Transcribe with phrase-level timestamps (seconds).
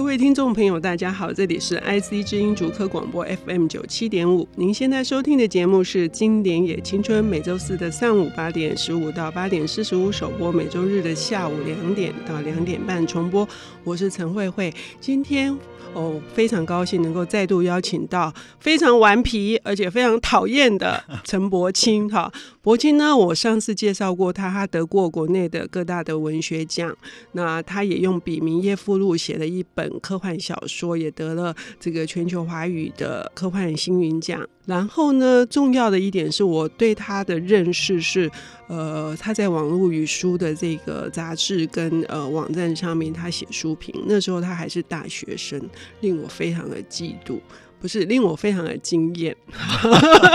[0.00, 4.48] 各位听众朋友，大家好，这里是 IC 之音竹科广播 FM 九七点五。
[4.56, 13.46] 您现在收听的节目是《经典也青春》，每周四的上午八点十五到八点四十五首播，每周日的下午两点到两点半重播。
[13.84, 15.54] 我是陈慧慧，今天。
[15.92, 22.32] 哦，非常高兴能够再度邀请到非常顽皮而且非常讨厌的陈柏青哈。
[22.62, 26.94] 柏青呢，我上次介绍过他，他得过国内的各大的文学奖。
[27.32, 34.46] 那他也用笔名叶复禄写了一本科幻小说，也得了这个全球华语的科幻星云奖。
[34.66, 38.30] 然后呢，重要的一点是我对他的认识是，
[38.68, 44.04] 呃，他在网络与书的这个杂志跟呃网站上面，他写书评。
[44.06, 45.58] 那时候他还是大学生，
[46.02, 47.40] 令我非常的嫉妒，
[47.80, 49.34] 不是令我非常的惊艳。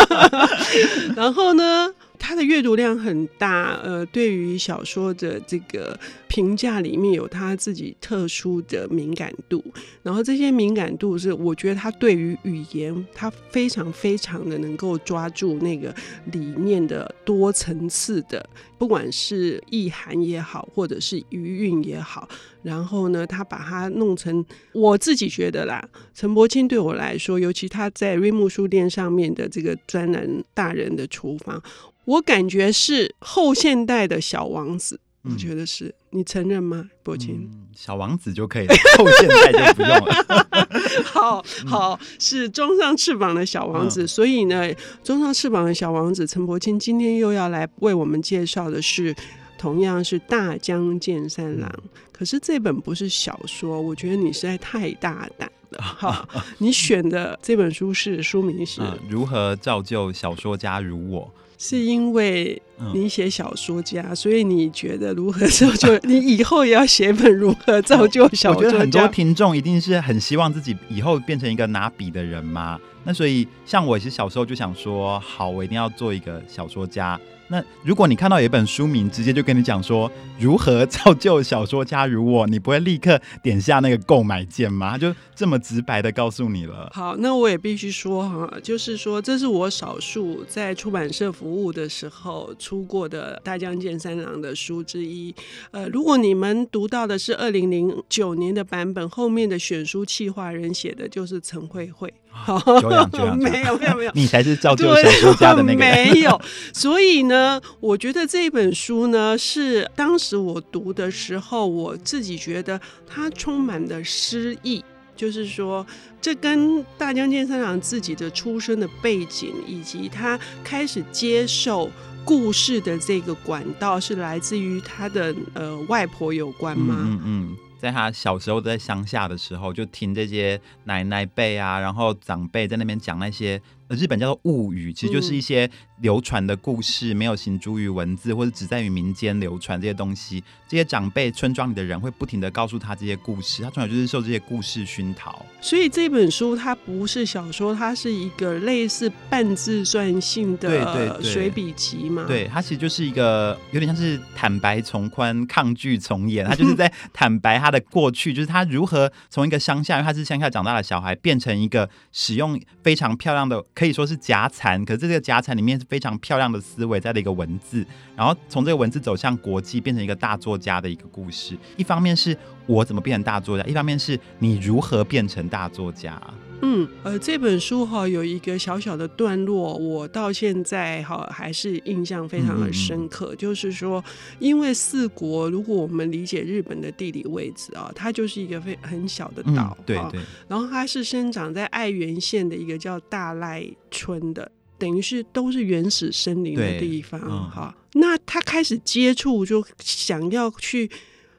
[1.15, 1.93] 然后呢，
[2.25, 5.95] 他的阅读量很大，呃，对于小说的这个
[6.27, 9.63] 评价里面有他自己特殊的敏感度，
[10.01, 15.93] 然后这些敏感度是我觉得他对于语言，他非常非常的能够抓住那个
[16.31, 18.43] 里面的多层次的，
[18.79, 22.27] 不管是意涵也好，或者是余韵也好，
[22.63, 31.61] 然后呢，他把它弄成我自己觉得啦，陈柏青对我来说，尤其他在瑞木书店上面的这个专栏大人的厨房。
[32.05, 37.49] 我感觉是后现代的小王子，嗯、我觉得是你承认吗，柏青？
[37.51, 40.47] 嗯，小王子就可以了， 后现代就不用了。
[41.03, 44.71] 好好，是装上翅膀的小王子，嗯、所以呢，
[45.03, 49.15] 装上翅膀的小王子陈柏青今天又要来为我们介绍的是，
[49.57, 51.69] 同样是大江健三郎。
[51.83, 55.81] 嗯、可是这本不是小说，我觉得你实在太大胆了。
[55.81, 56.27] 好，
[56.59, 61.29] 你选的这本书是书名是、嗯、如何造就小说家如我。
[61.67, 62.61] 是因为
[62.93, 65.97] 你写小说家，嗯、所以你觉得如何造就？
[66.07, 68.67] 你以后也要写本如何造就小说家？
[68.67, 72.79] 我觉得很多听众一定是很希望自己以后变成一个拿笔的人嘛。
[73.03, 77.19] 那所以，像我其实小时候就想说，好，我一定要做一个小说家。
[77.47, 84.97] 那如果你看到有一本书名，直接就跟你讲说如何造就小说家如我，你不会立刻点下那个购买键吗？
[84.97, 86.89] 就这么直白的告诉你了。
[86.91, 95.33] 好，那我也必须说哈，就是说这是我少数在出版社服务的时候出过的大江健三郎的书之一。
[95.69, 102.11] 呃，如果你们读到的是二零零九年的版本，后面的选书企划人写的就是陈慧慧。
[102.27, 106.09] 好， 久仰久仰，没有没有没有， 你才是造就小说家的那个人。
[106.09, 106.41] 没有，
[106.73, 114.83] 所以呢，我觉得这本书呢，是当时我读的时候，我自己觉得它充满了诗意，
[115.15, 115.85] 就是说，
[116.19, 121.89] 这跟大江健三郎自己的出生的背景，以及他开始接受
[122.25, 126.95] 故事的这个管道，是来自于他的呃外婆有关吗？
[126.99, 127.57] 嗯嗯。
[127.77, 133.61] 在他小时候在乡下的时候，就听这些奶奶辈啊，然后长辈在那边讲那些。
[133.89, 135.69] 日本叫做物语，其实就是一些
[136.01, 140.43] 流传的故事，嗯、没有形诸于文字，或者只在于民间流传这些东西。
[140.67, 145.45] 这些长辈、村庄里的人会不停的告诉他这些故事，他从小就是受这些故事熏陶。
[145.61, 152.25] 所以这本书它不是小说，它是一个类似半自传性的随笔集嘛？
[152.27, 156.43] 对，它其实就是一个有点像是坦白从宽，抗拒从严。
[156.43, 163.63] 他就是在 坦白他的过去，就是他如何从一个乡下，因为他是乡下长大的小孩，变成一个使用非常漂亮的。
[163.75, 171.57] 可以说是夹缠，可是这个夹缠里面是非常漂亮的思维在的一个文字，然后从这个文字走向国际，变成一个大作家的一个故事。
[171.75, 176.19] 一方面是我怎么变成大作家，一方面是你如何变成大作家。
[176.61, 183.35] 嗯，呃，这本书哈有一个小小的段落，我到现在哈还是印象非常的深刻。
[183.35, 184.03] 就是说，
[184.39, 190.19] 因为四国，如果我们理解日本的地理位置啊，它就是一个非很小的岛，嗯，对对。
[190.47, 197.75] 然后它是生长在爱媛县的一个叫大濑村的，等于是都是原始森林的地方哈。
[197.77, 200.89] 嗯，那他开始接触，就想要去。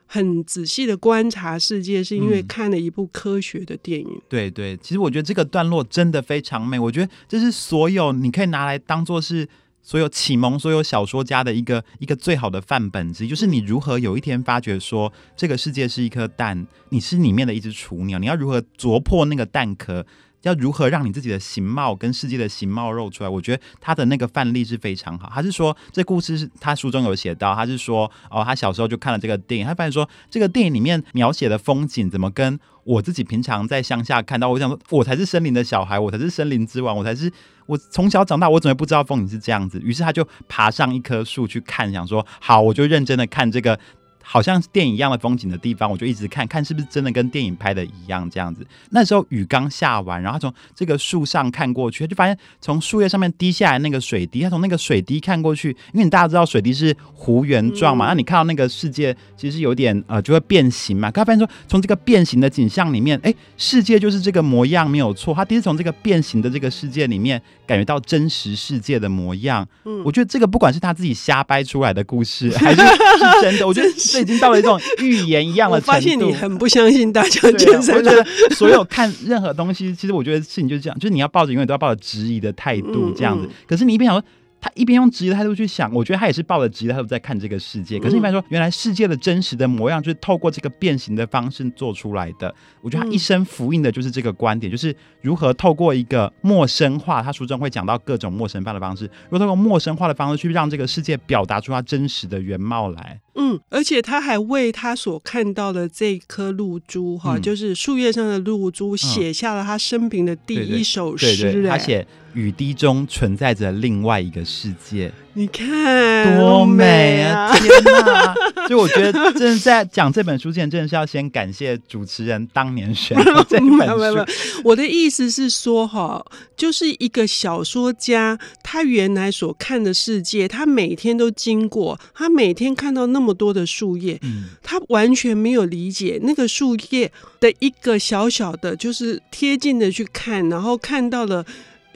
[0.06, 4.06] 很仔细的观察世界，是因为看了一部科学的电影。
[4.08, 6.78] 嗯、对对，其实我觉得这个段落真的非常美。
[6.78, 9.46] 我觉得这是所有你可以拿来当做是
[9.86, 20.04] 所有启蒙所有小说家的一个一个最好的范本之一，就是你如何有一天发觉说这个世界是一颗蛋，你是里面的一只雏鸟，你要如何啄破那个蛋壳。
[20.42, 23.28] 要如何让你自己的形貌跟世界的形貌露出来？
[23.28, 25.28] 我觉得他的那个范例是非常好。
[25.34, 34.48] 他是说，这故事是他书中有写到，他是说，哦，他小时候就看了这个电影，他发现说，这个电影里面描写的风景怎么跟我自己平常在乡下看到？
[34.50, 37.32] 我想说，我才是森林的小孩，我才是森林之王，我才是
[37.66, 39.78] 我从小长大，我怎么不知道风景是这样子？
[39.82, 43.78] 于是他就爬上一棵树去看，想说，好，我就认真的看这个。
[44.28, 48.66] 好像电影一样的风景的地方，我就一直看看是不是真的跟电影拍的一样这样子。
[48.90, 61.08] 那时候雨刚下完，然后从这个树上看过去，就发现从树叶上面滴下来那个水滴，他从那个水滴看过去，因为你大家知道水滴是弧圆状嘛，那你看到那个世界其实有点呃就会变形嘛。
[61.10, 65.32] 他发现说从这个变形的景象里面，哎，世界就是这个模样没有错。
[65.32, 69.66] 他第一次从这个变形的这个世界里面感觉到真实世界的模样。
[69.84, 75.90] 嗯，我觉得这个不管是他自己瞎掰出来的故事，还是是真的，我觉得这已经到了一种预言一样的程度。
[75.90, 77.72] 我发现你很不相信大家觉
[78.02, 83.48] 得所有看任何东西，其实我觉得事情就是这样，就是你要抱着永远都要抱着质疑的态度这样子。
[83.66, 84.26] 可是你一边想说。
[84.58, 87.98] 他一边用质疑的态度去想，我觉得他也是抱着质疑的态度在看这个世界。
[88.00, 92.52] 可是你发现说，原来世界的真实的模样就是透过这个变形的方式做出来的。
[92.80, 103.20] 我觉得他一生呼应的就是这个观点，就是如何透过一个陌生化，他书中会讲到各种陌生化的方式，如何透过陌生化的方式去让这个世界表达出它真实的原貌来。
[103.36, 111.36] 嗯，而且他还为他所看到的这颗露珠，哈、嗯，就是树叶上的露珠，写下了他生平的第一首诗。
[111.36, 112.06] 对对对，他写。
[112.34, 115.10] 雨滴中存在着另外一个世界。
[115.36, 117.54] 你看多美啊！
[117.54, 118.34] 天哪！
[118.66, 124.62] 所以我觉得，真的在讲这本书之前，真的是要先感谢主持人当年选的这本书。
[124.64, 126.24] 我的意思是说，哈，
[126.56, 141.44] 就是一个小说家，他原来所看的世界，他每天都经过，他每天看到那么多的树叶，嗯，他完全没有理解那个树叶的一个小小的，就是贴近的去看，然后看到了。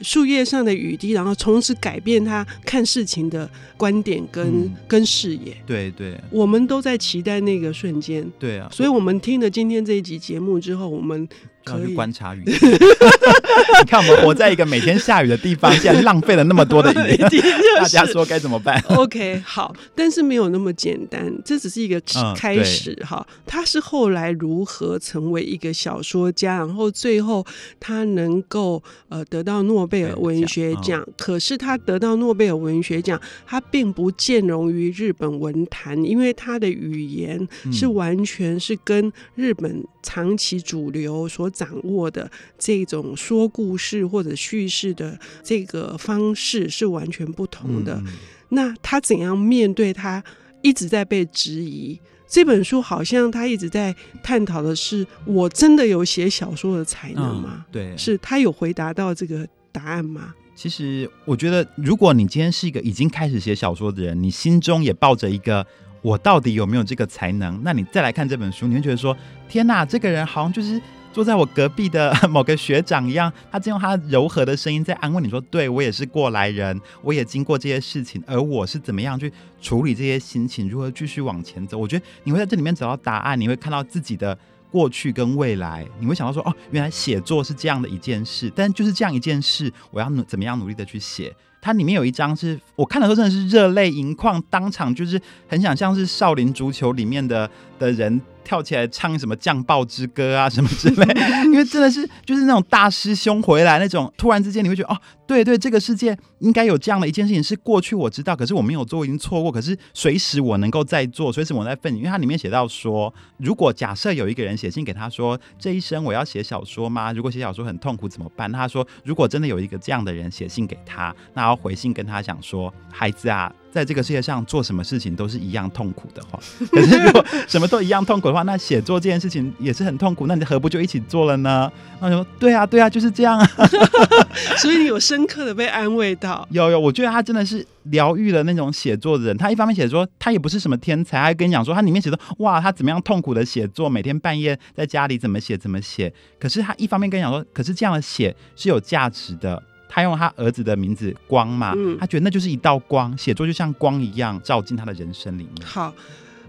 [0.00, 5.56] 树叶上的雨滴，然后从此改变他看事情的观点跟、嗯、跟视野。
[5.66, 8.26] 对对，我们都在期待那个瞬间。
[8.38, 11.28] 对啊，所以我们听了今天这一集节目之后，我们。
[11.62, 17.16] 可以观察雨， 你看我们活在一个每天下雨的地方，竟然浪费了那么多的雨，
[17.78, 22.00] 大家说该怎么办？OK，好，但是没有那么简单，这只是一个
[22.34, 23.26] 开始哈。
[23.46, 27.44] 他是后来如何成为一个小说家，然后最后
[27.78, 31.06] 他能够呃得到诺贝尔文学奖。
[31.18, 41.49] 可是他得到诺贝尔文学奖，他并不见容于日本文坛，因为他的语言是完全是跟日本长期主流所。
[41.50, 47.94] 掌握的这种说故事或者叙事的这个方式是完全不同的。
[48.06, 48.06] 嗯、
[48.50, 50.22] 那他怎样面对他
[50.62, 51.98] 一直在被质疑？
[52.26, 53.92] 这本书好像他一直在
[54.22, 57.64] 探讨的是：我真的有写小说的才能吗？
[57.66, 60.32] 嗯、对，是他有回答到这个答案吗？
[60.54, 65.66] 其实我觉得，如果你今天是一个已经开始写小说的人，你心中也抱着一个
[66.02, 67.60] 我到底有没有这个才能？
[67.64, 69.16] 那你再来看这本书，你会觉得说：
[69.48, 70.80] 天哪，这个人好像就是。
[71.12, 84.38] 坐在我隔壁的 某个学长一样，他正用他柔和的声音在安慰你说：“对，我也是过来人，我也经过这些事情，而我是怎么样去处理这些心情，如何继续往前走。”我觉得你会在这里面找到答案，你会看到自己的
[84.70, 98.20] 过去跟未来，你会想到说：“哦，原来写作是这样的一件事，但就是这样一件事，我要努怎么样努力的去写。”它里面有一章是我看的时候真的是热泪盈眶，当场就是很想像是少林足球里面的的人。
[98.44, 101.14] 跳起来唱什么将爆之歌啊什么之类，
[101.46, 117.12] 因为真的是就是那种大师兄回来那种，突然之间你会觉得哦，对对，这个世界应该有这样的一件事情，是过去我知道，可是我没有做，已经错过，可是随时我能够再做，随时我在奋，因为它里面写到说，如果假设有一个人写信给他说，这一生我要写小说吗？
[117.12, 118.50] 如果写小说很痛苦怎么办？
[118.50, 123.52] 他说，如果真的有一个这样的人写信给他，那要回信跟他讲说，孩子啊。
[123.72, 126.38] 在这个世界上做什么事情都是一样痛苦的话，
[126.70, 130.26] 可是如果什么都一样痛苦的话，那写作这件事情也是很痛苦。
[130.26, 131.70] 那你何不就一起做了呢？
[132.00, 133.50] 他说：“对啊，对啊，就是这样啊。
[134.58, 136.46] ”所以你有深刻的被安慰到。
[136.50, 139.36] 有有，我觉得他真的是疗愈了那种写作的人。
[139.36, 146.12] 他一方面写说他也不是什么天才，他还跟你讲说他里面写说哇，他怎么样痛苦的写作，每天半夜在家里怎么写怎么写。
[146.38, 149.62] 可是他一方面跟你讲说，可是这样的写是有价值的。
[149.92, 155.66] 他用他儿子的名字光嘛，嗯，他觉得那就是一道光，写作就像光一样照进他的人生里面。
[155.66, 155.92] 好，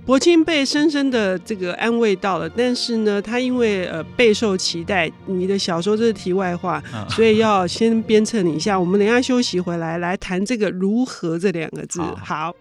[0.05, 8.79] 柏青被深深的这个安慰到了，但是呢，他因为呃备受期待，你的小说这是题外话，嗯，所以要先鞭策你一下。
[8.79, 12.00] 我们等一下休息回来来谈这个如何这两个字。
[12.00, 12.15] 好。
[12.24, 12.55] 好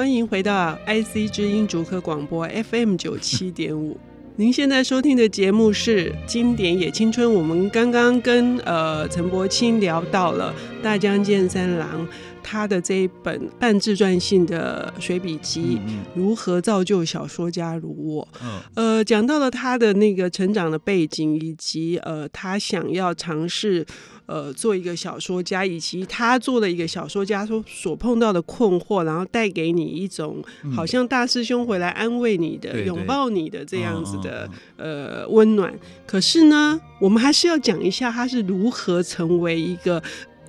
[0.00, 4.00] 欢迎回到 IC 之音竹科广播 FM 九七点五。
[4.36, 7.28] 您现在收听的节目是《经典也青春》。
[7.30, 12.08] 我们刚刚跟呃陈伯清聊到了大江健三郎
[12.42, 15.78] 他的这一本半自传性的随笔集
[16.14, 18.26] 《如何造就小说家如我》。
[18.42, 23.84] 嗯，呃，讲到了他的那个成长的背景，以及呃，他想要尝试
[24.30, 30.40] 呃做一个小说家，以及他做了一个小说家所所碰到的困惑，然后带给你一种
[30.72, 35.74] 好像大师兄回来安慰你的、嗯、拥抱你的这样子的呃温暖。
[36.06, 40.00] 可是呢，我们还是要讲一下他是如何成为一个。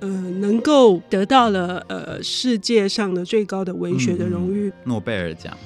[0.02, 5.56] 呃，能够得到了呃世界上的最高的文学的荣誉，诺贝尔奖。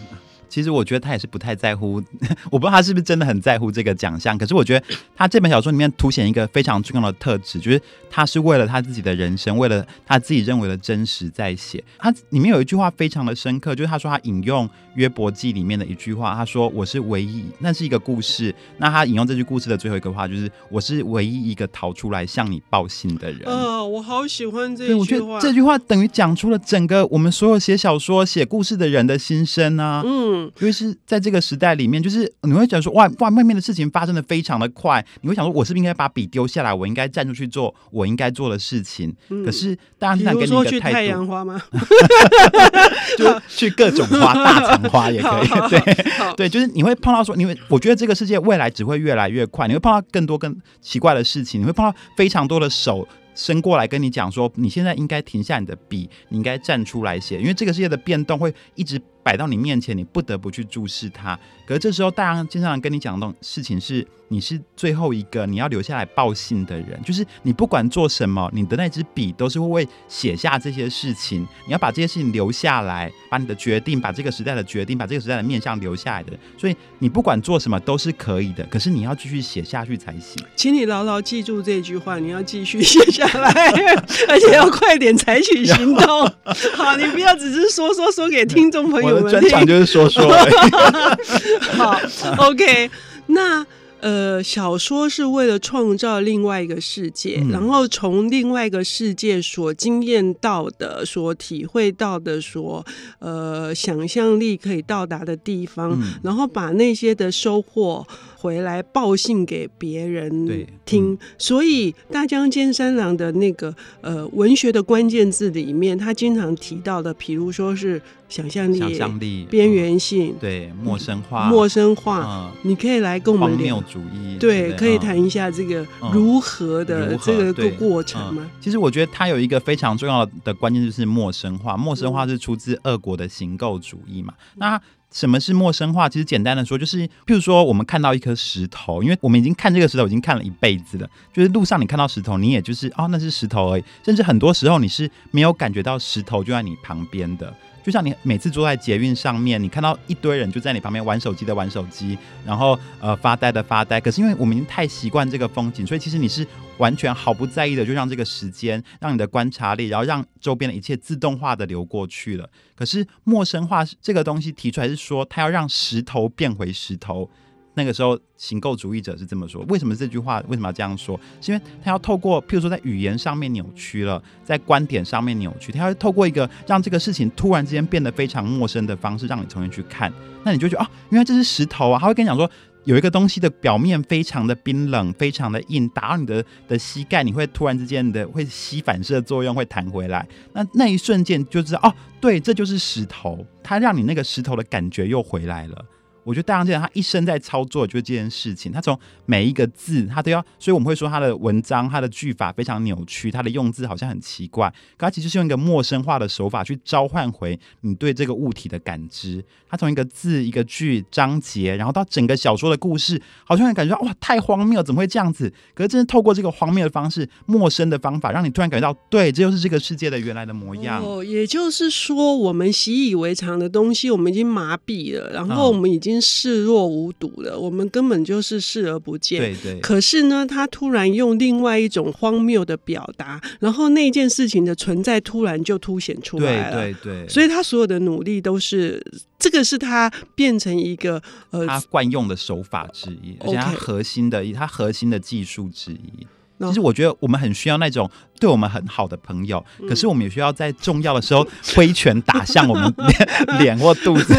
[0.57, 2.03] 其实我觉得他也是不太在乎，
[2.51, 4.39] 我不知道他是不是真的很在乎这个奖项。
[4.39, 11.85] 可是我觉得他这本小说里面凸显一个非常重要的特质，就是他是为了他自己的人生，为了他自己认为的真实在写。
[11.99, 18.55] 他里面有一句话非常的深刻，就是他说他引用约伯记里面的一句话，他说我是唯一，那是一个故事。
[18.79, 23.47] 那他引用这句故事的最后一个话，就是我是唯一一个逃出来向你报信的人。
[23.47, 25.01] 啊，我好喜欢这句话。
[25.01, 30.03] 我觉得这句话等于讲出了整个我们所有写小说、写故事的人的心声啊。
[30.03, 30.46] 嗯。
[30.61, 39.15] 因为是在这个时代里面，就是你会觉得说，哇哇，外面的事情发生的非常的快，你会想说，我是不是应该把笔丢下来，我应该站出去做我应该做的事情？
[39.29, 41.61] 嗯、可是大家经常给你一个态度，去太阳花吗？
[43.19, 45.49] 就去各种花，大长花也可以。
[45.71, 53.07] 对对，就是你会碰到说，你会，我觉得这个世界未来只会越来越快，你会碰到更多更奇怪的事情，你会碰到非常多的手。
[53.35, 61.37] 伸过来跟你讲说，你现在应该停下你的笔，你应该站出来写，因为这个世界的变动会一直摆到你面前，你不得不去注视它。
[61.67, 71.45] 可是这时候，大家经常跟你讲的事情是，你是最后一个你要留下来报信的人，就是你不管做什么，你的那支笔都是会为写下这些事情。
[71.67, 76.33] 你要把这些事情留下来，把你的决定，把这个时代的决定，把这个时代的面向留下来的。
[76.57, 80.41] 所以你不管做什么都是可以的，可是你要继续写下去才行。
[80.55, 83.51] 请你牢牢记住这句话，你要继续写下来，
[84.31, 86.33] 而且要快点采取行动。
[86.77, 90.25] 好，你不要只是说说说给听众朋友专场就是说说。
[91.77, 91.99] 好
[92.39, 92.91] ，OK，
[93.27, 93.67] 那
[94.01, 102.85] 呃，小说是为了创造另外一个世界，嗯、然后从另外一个世界所经验到的、所体会到的、所
[103.19, 108.07] 呃想象力可以到达的地方，嗯、然后把那些的收获。
[108.47, 110.47] 回来报信给别人
[110.85, 123.83] 听，嗯、所以大江健三郎的那个呃文学的关键字里面，他经常提到的，比如说是想象力、想象力、边缘性，嗯、对陌生化、陌生化，嗯、你可以来跟我们聊。
[123.83, 124.77] 主义，对，对？
[124.77, 128.43] 可以谈一下这个如何的这个过程吗？
[128.45, 134.81] 嗯、其实我觉得他有一个非常重要的关键就是陌生化，陌生化是出自俄国的行构主义嘛，嗯、那。
[135.13, 136.09] 什么是陌生化？
[136.09, 141.09] 其实简单的说，就是譬如说，我们看到一颗石头，因为我们已经看这个石头已经看了一辈子了。
[141.33, 143.85] 就是路上你看到石头，你也就是哦，那是石头而已。
[144.05, 147.55] 甚至很多时候你是没有感觉到石头就在你旁边的。
[147.87, 154.01] 就像你每次坐在捷运上面，你看到一堆人就在你旁边玩手机的玩手机，然后呃发呆的发呆。
[154.01, 156.45] 可是因为我们已经太习惯这个风景，所以其实你是
[156.79, 162.51] 完全毫不在意的，就让这个时间，让你的观察力，然后让周边的一切自动化的流过去了。
[162.75, 167.31] 可是陌生化这个东西提出来是说，它要让石头变回石头。
[167.79, 169.63] 那个时候，形构主义者是这么说。
[169.69, 171.21] 为什么这句话为什么要这样说？
[171.43, 180.11] 是因为他要透过，譬如说在语言上面扭曲了，在观点上面扭曲，他要透过一个让这个事情突然之间变得非常陌生的方式，让你重新去看。
[180.43, 181.99] 那你就觉得啊，原来这是石头啊。
[182.01, 182.51] 他会跟你讲说，
[182.85, 190.27] 有一个东西的表面非常的冰冷，非常的硬，打到你的的膝盖，你会突然之间的会吸反射作用，会弹回来。
[190.55, 193.45] 那那一瞬间就知道，哦，对，这就是石头。
[193.63, 195.85] 它让你那个石头的感觉又回来了。
[196.27, 209.45] 我觉得大江健他一生在操作就是这件事情，他从每一个字他都要，所以我们会说他的文章他的句法非常扭曲，他的用字好像很奇怪，可他其实是用一个陌生化的手法去召唤回你对这个物体的感知。
[209.69, 215.53] 他从一个字一个句章节，然后到整个小说的故事，好像感觉哇太荒谬，怎么会这样子？
[215.75, 221.01] 可是真的透过这个荒谬的方式、陌生的方法，让你突然感觉到，对，这就是这个世界的原来的模样。
[221.05, 226.16] 哦，也就是说，我们习以为常的东西，我们已经麻痹了，然后我们已经。
[226.21, 229.41] 视若无睹了，我们根本就是视而不见。
[229.41, 229.81] 对对。
[229.81, 236.77] 可是呢，他突然用另外一种荒谬的表达，然后那件事情的存在突然就凸显出来了。
[236.77, 237.29] 对对对。
[237.29, 239.03] 所以他所有的努力都是
[239.39, 246.27] 这个，是他变成一个呃，他惯用的手法之一，而且他核心的，他核心的技术之一。
[246.61, 248.11] 其实我觉得我们很需要那种
[248.41, 252.93] 对我们很好的朋友，可是我们也需要在重要的时候挥拳打向我们
[253.61, 254.35] 脸或肚子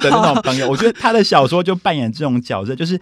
[0.00, 0.68] 的那种朋友。
[0.70, 2.98] 我觉得他的小说就扮演这种角色，就是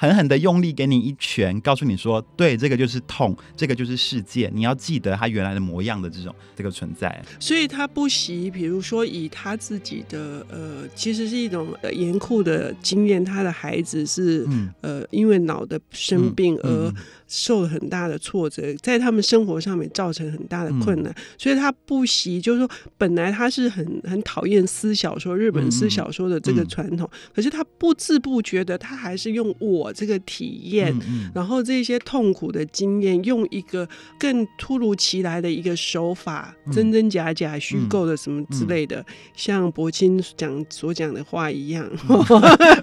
[0.00, 7.20] 狠狠的用力给你一拳，告诉你说，对，这个就是痛，这个就是世界，你要记得他原来的模样的这种这个存在。
[7.40, 16.94] 所以他不惜，比如说以他自己的呃，其实是一种严酷的经验，他的孩子是、嗯、呃因为脑的生病而
[17.26, 30.94] 受了很大的挫折，在他们生活上面造成很大的困难，所以他不惜，就是说本来他是很很讨厌私小说，日本私小说的这个传统，可是他不自不觉的，他还是用我这个体验，
[31.34, 39.04] 然后这些痛苦的经验，用一个更突如其来的一个手法，真真假假、虚构的什么之类的，
[39.34, 41.84] 像柏青讲所讲的话一样，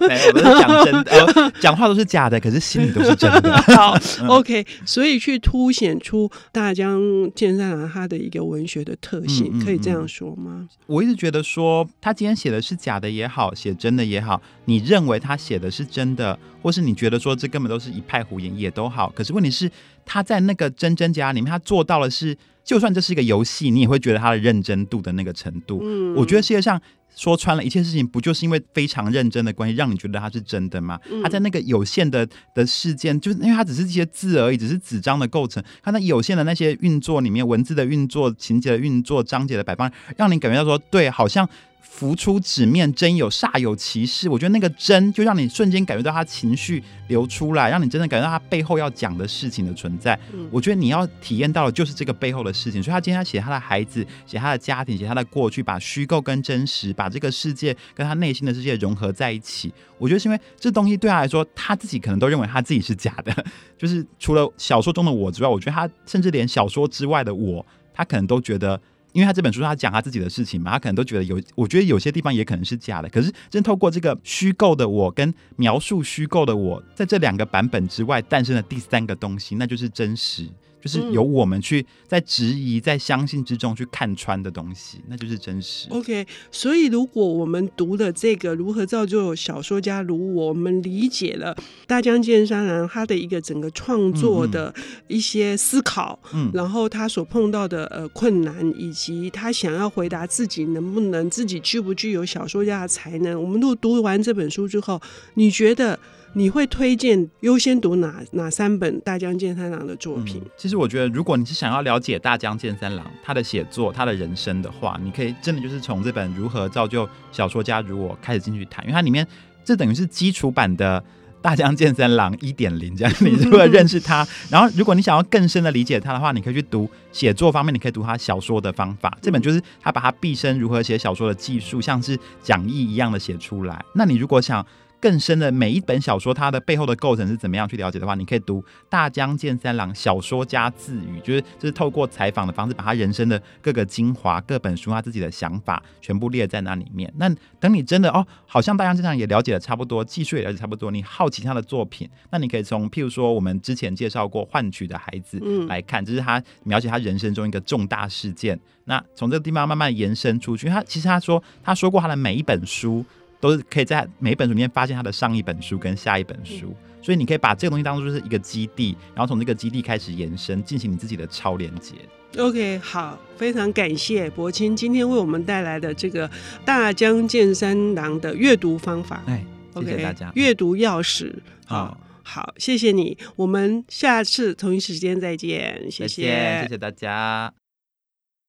[0.00, 3.56] 没有，我是讲真的，讲话都是假的，可是心里都是真的。
[3.76, 3.96] 好。
[4.28, 7.00] OK，所以去凸显出大江
[7.34, 10.68] 健三郎他的一个文学的特性，嗯嗯嗯，可以这样说吗？
[10.86, 19.12] 我一直觉得说，他今天写的是假的也好，写真的也好，你认为他写的是真的，或是你觉得说这根本都是一派胡言也都好。
[19.14, 19.70] 可是问题是，
[20.04, 25.80] 他在那个真真假里面，他做到了是，就算这是一个游戏，你也会觉得他的认真度的那个程度。
[25.84, 26.80] 嗯，我觉得世界上。
[27.18, 31.00] 说穿了一切事情，不就是因为非常认真的关系，让你觉得它是真的吗？
[31.22, 35.64] 他在那个有限的的事件，就是因为它只是一些字而已，只是纸张的构成。
[35.82, 41.48] 它那有限的那些运作里面，文字的运作、情节的运作、章节的摆放，让你感觉到说，对，好像。
[41.88, 44.28] 浮出纸面真有，煞有其事。
[44.28, 50.18] 我觉得那个真，就让你瞬间感觉到他情绪流出来，让你真的感觉到他背后要讲的事情的存在。
[50.34, 52.82] 嗯、我觉得你要体验到的就是这个背后的事情。
[52.82, 59.72] 所以他今天写他的孩子，写他的家庭，写他的过去，把虚构跟真实，把这个世界跟他内心的世界融合在一起。
[59.96, 63.44] 我觉得是因为这东西对他来说，他自己可能都认为他自己是假的。
[63.78, 67.64] 就是除了小说中的我之外，我觉得他甚至连小说之外的我，
[67.94, 68.78] 他可能都觉得。
[69.16, 73.08] 因为他这本书，他讲他自己的事情嘛，他可能都觉得有，我觉得有些地方也可能是假的。
[73.08, 80.46] 可是，真透过这个虚构的我跟描述虚构的我，在这两个版本之外诞生了第三个东西，那就是真实。
[80.86, 85.88] 就是由我们去在质疑、在相信之中去看穿的东西，那就是真实。
[85.90, 94.72] OK，所以如果我们读了这个《如何造就小说家如我》，我们理解了大江健三郎他的一个整个创作的
[95.08, 103.40] 一些思考，嗯，然后他所碰到的呃困难，以及他想要回答自己能不能自己具不具有小说家的才能。
[103.42, 105.00] 我们都读完这本书之后，
[105.34, 105.98] 你觉得？
[106.38, 110.42] 你会推荐优先读哪哪三本大江健三郎的作品？
[110.44, 119.26] 嗯，其实我觉得，如果你是想要了解大江健三郎他的写作、他的人生的话，你可以真的就是从这本《如何造就小说家如我》开始进去谈，因为它里面
[119.64, 121.02] 这等于是基础版的
[121.40, 123.14] 大江健三郎一点零这样。
[123.20, 129.16] 你如果认识他， 然后如果你想要更深的理解他的话，你可以去读写作方面，你可以读他小说的方法。
[129.22, 133.82] 这本就是他把他毕生如何写小说的技术，像是讲义一样的写出来。
[133.94, 134.62] 那你如果想，
[135.00, 147.12] 更深的每一本小说，它的背后的构成是怎么样去了解的话，你可以读大江健三郎小说家自语，就是就是透过采访的方式，把他人生的各个精华、各本书他自己的想法全部列在那里面。
[147.16, 147.28] 那
[147.60, 158.58] 等你真的哦，好像大江健三郎也了解的差不多，技术也了解差不多，你好奇他的作品，那你可以从譬如说我们之前介绍过《换取的孩子》来看，这、嗯、是他描写他人生中一个重大事件。
[158.84, 163.04] 那从这个地方慢慢延伸出去，他其实他说他说过他的每一本书。
[163.40, 171.94] 都是可以在每一本书里面发现他的上一本书跟下一本书，所以你可以把这个东西当做是一个基地，然后从这个基地开始延伸，进行你自己的超连接。
[172.38, 176.30] OK，好，非常感谢柏青今天为我们带来的这个
[176.64, 179.22] 大江健三郎的阅读方法。
[179.26, 179.44] 哎，
[179.74, 180.30] 谢谢大家。
[180.34, 181.32] 阅读钥匙，
[181.64, 183.16] 好好，谢谢你。
[183.36, 187.65] 我们下次同一时间再见，谢谢，谢谢大家。